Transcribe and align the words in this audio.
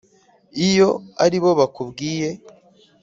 iyo 0.67 0.89
ali 1.23 1.37
bo 1.43 1.51
bakubwiye 1.59 2.29